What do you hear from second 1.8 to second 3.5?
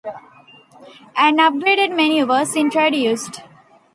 menu was introduced.